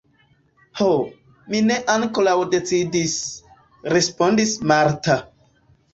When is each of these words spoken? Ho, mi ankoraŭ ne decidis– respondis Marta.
Ho, 0.79 0.87
mi 1.53 1.59
ankoraŭ 1.95 2.35
ne 2.41 2.49
decidis– 2.55 3.15
respondis 3.95 4.57
Marta. 4.73 5.23